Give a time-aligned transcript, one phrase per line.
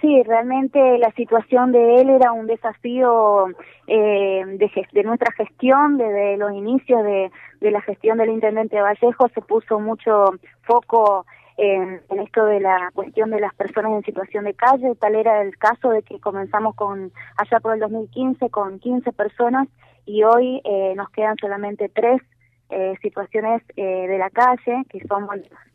[0.00, 3.48] Sí, realmente la situación de él era un desafío
[3.86, 7.30] eh, de, de, nuestra gestión, desde los inicios de,
[7.70, 10.32] la gestión del intendente Vallejo se puso mucho
[10.62, 11.26] foco
[11.58, 15.42] en, en, esto de la cuestión de las personas en situación de calle, tal era
[15.42, 19.68] el caso de que comenzamos con allá por el 2015 con 15 personas
[20.06, 22.22] y hoy eh, nos quedan solamente tres
[22.70, 25.28] eh, situaciones eh, de la calle, que son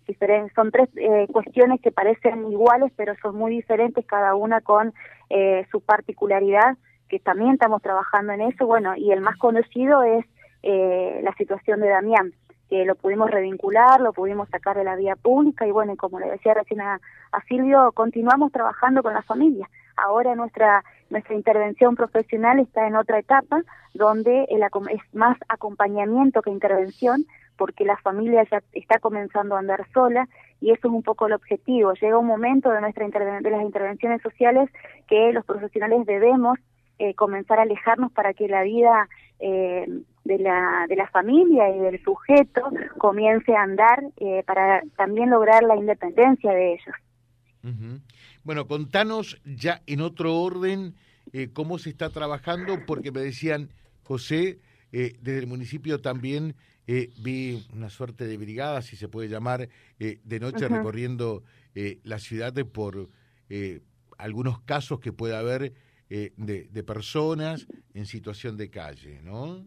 [0.07, 4.93] diferentes, son tres eh, cuestiones que parecen iguales, pero son muy diferentes, cada una con
[5.29, 6.77] eh, su particularidad,
[7.09, 8.65] que también estamos trabajando en eso.
[8.65, 10.25] Bueno, y el más conocido es
[10.63, 12.33] eh, la situación de Damián,
[12.69, 16.19] que lo pudimos revincular, lo pudimos sacar de la vía pública y bueno, y como
[16.19, 16.99] le decía recién a,
[17.47, 19.69] Silvio, continuamos trabajando con la familia.
[19.97, 23.61] Ahora nuestra nuestra intervención profesional está en otra etapa
[23.93, 27.25] donde el, es más acompañamiento que intervención
[27.57, 30.27] porque la familia ya está comenzando a andar sola
[30.61, 31.93] y eso es un poco el objetivo.
[31.93, 34.69] Llega un momento de nuestra de las intervenciones sociales
[35.07, 36.57] que los profesionales debemos
[36.97, 39.07] eh, comenzar a alejarnos para que la vida
[39.39, 39.85] eh,
[40.25, 42.61] de la de la familia y del sujeto
[42.97, 46.95] comience a andar eh, para también lograr la independencia de ellos.
[48.43, 50.93] Bueno, contanos ya en otro orden
[51.33, 53.69] eh, cómo se está trabajando, porque me decían,
[54.03, 54.59] José,
[54.91, 59.69] eh, desde el municipio también eh, vi una suerte de brigada, si se puede llamar,
[59.97, 61.43] de noche recorriendo
[61.75, 63.09] eh, la ciudad por
[63.49, 63.81] eh,
[64.17, 65.73] algunos casos que puede haber
[66.09, 69.65] eh, de, de personas en situación de calle, ¿no?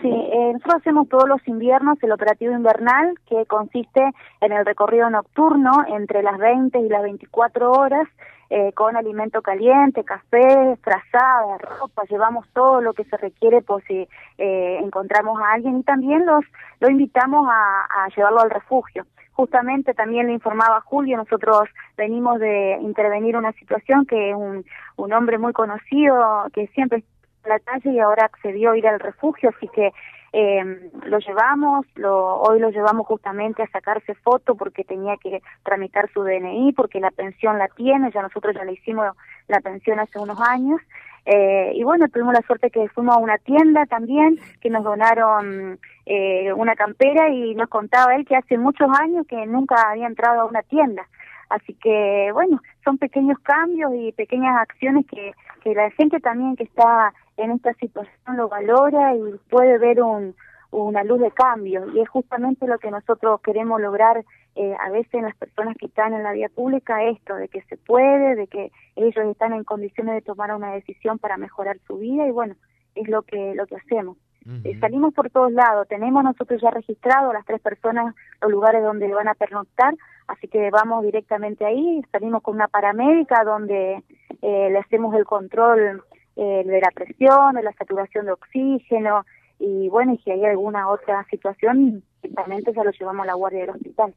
[0.00, 4.02] Sí, eh, nosotros hacemos todos los inviernos el operativo invernal que consiste
[4.40, 8.08] en el recorrido nocturno entre las 20 y las 24 horas
[8.50, 14.06] eh, con alimento caliente, café, frazada, ropa, llevamos todo lo que se requiere por si
[14.38, 16.44] eh, encontramos a alguien y también los
[16.80, 19.06] lo invitamos a, a llevarlo al refugio.
[19.32, 24.64] Justamente también le informaba Julio, nosotros venimos de intervenir una situación que un,
[24.96, 27.04] un hombre muy conocido que siempre
[27.44, 29.92] la calle y ahora accedió a ir al refugio, así que
[30.32, 36.10] eh, lo llevamos, lo, hoy lo llevamos justamente a sacarse foto porque tenía que tramitar
[36.12, 39.06] su DNI, porque la pensión la tiene, ya nosotros ya le hicimos
[39.48, 40.80] la pensión hace unos años,
[41.24, 45.78] eh, y bueno, tuvimos la suerte que fuimos a una tienda también, que nos donaron
[46.06, 50.40] eh, una campera y nos contaba él que hace muchos años que nunca había entrado
[50.40, 51.06] a una tienda.
[51.52, 55.32] Así que, bueno, son pequeños cambios y pequeñas acciones que,
[55.62, 59.20] que la gente también que está en esta situación lo valora y
[59.50, 60.34] puede ver un,
[60.70, 61.86] una luz de cambio.
[61.92, 64.24] Y es justamente lo que nosotros queremos lograr
[64.54, 67.60] eh, a veces en las personas que están en la vía pública, esto, de que
[67.62, 71.98] se puede, de que ellos están en condiciones de tomar una decisión para mejorar su
[71.98, 72.54] vida y bueno,
[72.94, 74.16] es lo que, lo que hacemos.
[74.44, 74.80] Uh -huh.
[74.80, 79.28] salimos por todos lados, tenemos nosotros ya registrado las tres personas los lugares donde van
[79.28, 79.94] a pernoctar,
[80.26, 84.02] así que vamos directamente ahí, salimos con una paramédica donde
[84.42, 86.02] eh, le hacemos el control
[86.36, 89.24] eh, de la presión, de la saturación de oxígeno
[89.58, 93.60] y bueno, y si hay alguna otra situación, directamente ya lo llevamos a la guardia
[93.60, 94.14] del hospital.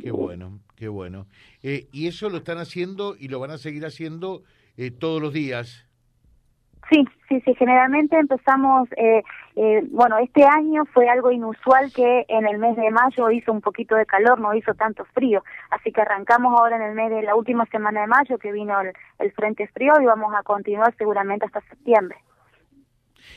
[0.00, 1.26] Qué bueno, qué bueno.
[1.62, 4.42] Eh, y eso lo están haciendo y lo van a seguir haciendo
[4.76, 5.86] eh, todos los días.
[6.90, 9.22] Sí, sí, sí, generalmente empezamos, eh,
[9.54, 13.60] eh, bueno, este año fue algo inusual que en el mes de mayo hizo un
[13.60, 17.22] poquito de calor, no hizo tanto frío, así que arrancamos ahora en el mes de
[17.22, 20.92] la última semana de mayo que vino el, el frente frío y vamos a continuar
[20.98, 22.18] seguramente hasta septiembre.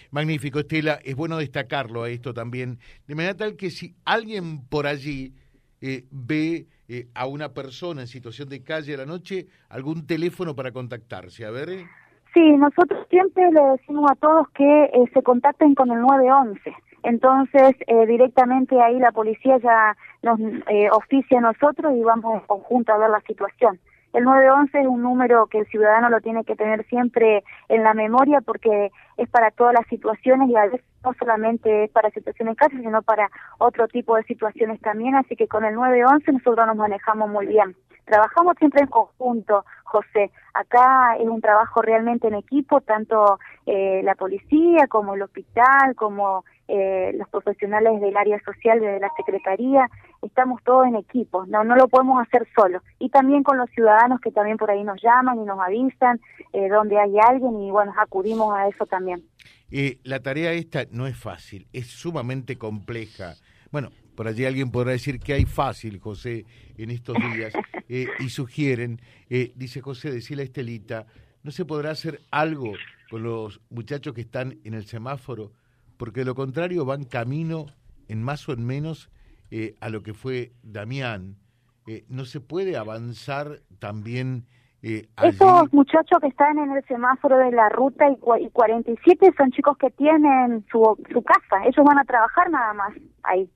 [0.10, 4.88] Magnífico, Estela, es bueno destacarlo a esto también, de manera tal que si alguien por
[4.88, 5.36] allí
[5.82, 10.56] eh, ve eh, a una persona en situación de calle a la noche, algún teléfono
[10.56, 11.86] para contactarse, a ver...
[12.34, 16.74] Sí, nosotros siempre le decimos a todos que eh, se contacten con el 911.
[17.04, 22.48] Entonces, eh, directamente ahí la policía ya nos eh, oficia a nosotros y vamos en
[22.48, 23.80] conjunto a ver la situación.
[24.14, 27.94] El 911 es un número que el ciudadano lo tiene que tener siempre en la
[27.94, 32.54] memoria porque es para todas las situaciones y a veces no solamente es para situaciones
[32.54, 35.16] en casa, sino para otro tipo de situaciones también.
[35.16, 37.76] Así que con el 911 nosotros nos manejamos muy bien.
[38.06, 40.32] Trabajamos siempre en conjunto, José.
[40.54, 46.44] Acá es un trabajo realmente en equipo, tanto eh, la policía como el hospital, como
[46.68, 49.90] eh, los profesionales del área social de la Secretaría.
[50.22, 52.82] Estamos todos en equipo, no, no lo podemos hacer solo.
[53.00, 56.20] Y también con los ciudadanos que también por ahí nos llaman y nos avisan
[56.54, 59.24] eh, donde hay alguien y bueno, acudimos a eso también.
[59.72, 63.34] Eh, la tarea esta no es fácil, es sumamente compleja.
[63.72, 66.46] Bueno, por allí alguien podrá decir que hay fácil, José,
[66.78, 67.54] en estos días,
[67.90, 71.06] eh, y sugieren, eh, dice José, decirle a Estelita,
[71.44, 72.74] ¿no se podrá hacer algo
[73.10, 75.52] con los muchachos que están en el semáforo?
[75.98, 77.68] Porque de lo contrario van camino,
[78.08, 79.10] en más o en menos,
[79.52, 81.38] eh, a lo que fue Damián.
[81.86, 84.46] Eh, ¿No se puede avanzar también
[84.86, 89.52] Eh, Esos muchachos que están en el semáforo de la ruta y, y 47 son
[89.52, 92.94] chicos que tienen su, su casa, ellos van a trabajar nada más
[93.24, 93.50] ahí.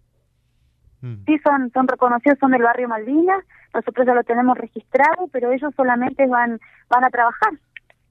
[1.01, 1.25] Mm.
[1.25, 5.73] Sí, son, son reconocidos, son del barrio Malvinas, nosotros ya lo tenemos registrado, pero ellos
[5.75, 6.59] solamente van,
[6.89, 7.53] van a trabajar.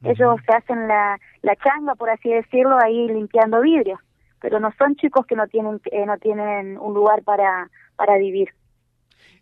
[0.03, 3.99] Ellos se hacen la, la changa, por así decirlo, ahí limpiando vidrio,
[4.41, 8.51] pero no son chicos que no tienen, eh, no tienen un lugar para, para vivir.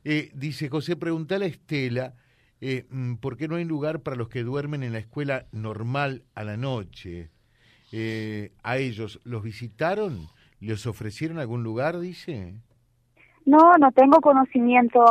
[0.04, 2.14] Eh, dice José, pregúntale a Estela,
[2.60, 6.22] eh, mm, ¿por qué no hay lugar para los que duermen en la escuela normal
[6.34, 7.30] a la noche?
[7.92, 10.28] Eh, ¿A ellos los visitaron?
[10.60, 12.54] ¿Les ofrecieron algún lugar, dice?
[13.46, 15.04] No, no tengo conocimiento.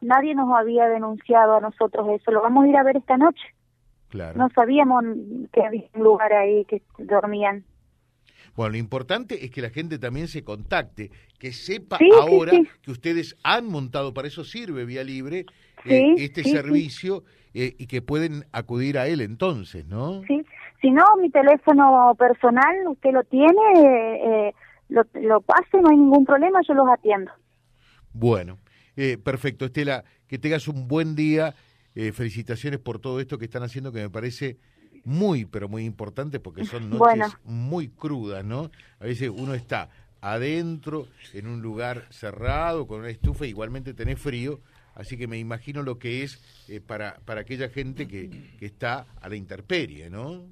[0.00, 2.30] Nadie nos había denunciado a nosotros eso.
[2.30, 3.42] Lo vamos a ir a ver esta noche.
[4.08, 4.38] Claro.
[4.38, 5.04] No sabíamos
[5.52, 7.64] que había un lugar ahí que dormían.
[8.56, 12.52] Bueno, lo importante es que la gente también se contacte, que sepa ahora
[12.82, 15.46] que ustedes han montado, para eso sirve Vía Libre,
[15.84, 17.22] eh, este servicio
[17.54, 20.22] eh, y que pueden acudir a él entonces, ¿no?
[20.26, 20.44] Sí,
[20.80, 24.54] si no, mi teléfono personal, usted lo tiene, eh,
[24.88, 27.30] lo, lo pase, no hay ningún problema, yo los atiendo.
[28.18, 28.58] Bueno,
[29.22, 31.54] perfecto, Estela, que tengas un buen día,
[32.12, 34.58] felicitaciones por todo esto que están haciendo, que me parece
[35.04, 38.70] muy, pero muy importante porque son noches muy crudas, ¿no?
[39.00, 39.88] A veces uno está
[40.20, 44.60] adentro, en un lugar cerrado, con una estufa, igualmente tenés frío,
[44.94, 48.28] así que me imagino lo que es eh, para, para aquella gente que,
[48.58, 50.42] que está a la intemperie, ¿no?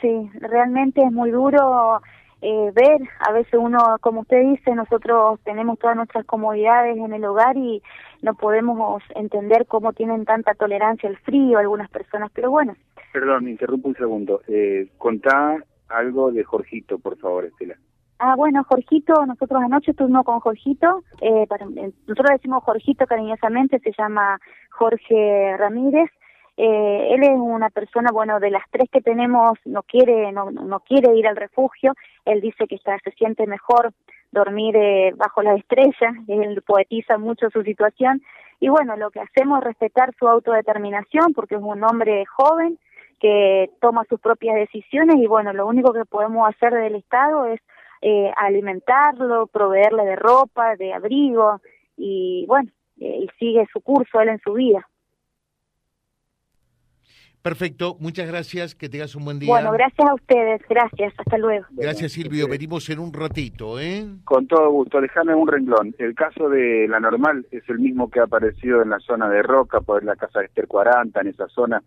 [0.00, 2.00] Sí, realmente es muy duro
[2.44, 7.24] eh, ver, a veces uno, como usted dice, nosotros tenemos todas nuestras comodidades en el
[7.24, 7.82] hogar y
[8.22, 12.74] no podemos entender cómo tienen tanta tolerancia al frío algunas personas, pero bueno,
[13.14, 14.42] Perdón, me interrumpo un segundo.
[14.48, 15.56] Eh, contá
[15.88, 17.76] algo de Jorgito, por favor, Estela.
[18.18, 23.78] Ah, bueno, Jorgito, nosotros anoche estuvimos con Jorgito, eh, para, eh, nosotros decimos Jorgito cariñosamente,
[23.78, 26.10] se llama Jorge Ramírez.
[26.56, 30.80] Eh, él es una persona, bueno, de las tres que tenemos, no quiere, no, no
[30.80, 31.94] quiere ir al refugio.
[32.24, 33.92] Él dice que está, se siente mejor
[34.30, 36.14] dormir eh, bajo las estrellas.
[36.28, 38.22] Él poetiza mucho su situación.
[38.60, 42.78] Y bueno, lo que hacemos es respetar su autodeterminación, porque es un hombre joven,
[43.20, 47.60] que toma sus propias decisiones y bueno, lo único que podemos hacer del Estado es
[48.02, 51.60] eh, alimentarlo, proveerle de ropa, de abrigo
[51.96, 52.70] y bueno,
[53.00, 54.86] eh, y sigue su curso él en su vida.
[57.44, 59.50] Perfecto, muchas gracias, que tengas un buen día.
[59.50, 61.66] Bueno, gracias a ustedes, gracias, hasta luego.
[61.72, 64.06] Gracias Silvio, venimos en un ratito, ¿eh?
[64.24, 65.94] Con todo gusto, déjame un renglón.
[65.98, 69.42] El caso de la normal es el mismo que ha aparecido en la zona de
[69.42, 71.82] Roca, por la casa de Esther 40, en esa zona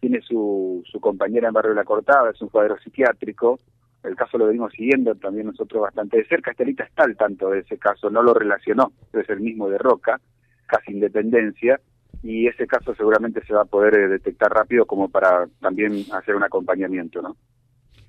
[0.00, 3.60] tiene su, su compañera en Barrio La Cortada, es un cuadro psiquiátrico,
[4.02, 7.60] el caso lo venimos siguiendo también nosotros bastante de cerca, Estelita está al tanto de
[7.60, 10.20] ese caso, no lo relacionó, es el mismo de Roca,
[10.66, 11.80] casi independencia,
[12.22, 16.34] y ese caso seguramente se va a poder eh, detectar rápido como para también hacer
[16.34, 17.36] un acompañamiento, ¿no?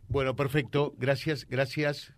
[0.10, 2.14] Bueno, perfecto, gracias, gracias.